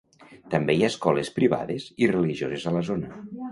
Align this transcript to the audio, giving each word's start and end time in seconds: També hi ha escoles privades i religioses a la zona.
També 0.53 0.75
hi 0.77 0.81
ha 0.85 0.89
escoles 0.93 1.29
privades 1.35 1.87
i 2.07 2.11
religioses 2.15 2.69
a 2.73 2.77
la 2.79 2.85
zona. 2.91 3.15